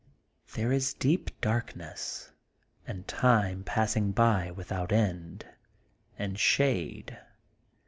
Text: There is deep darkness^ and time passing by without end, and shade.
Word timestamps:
There 0.55 0.71
is 0.71 0.95
deep 0.95 1.29
darkness^ 1.41 2.31
and 2.87 3.07
time 3.07 3.63
passing 3.63 4.13
by 4.13 4.49
without 4.49 4.91
end, 4.91 5.45
and 6.17 6.39
shade. 6.39 7.19